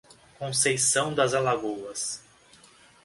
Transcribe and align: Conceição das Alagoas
Conceição 0.39 1.13
das 1.13 1.35
Alagoas 1.35 2.23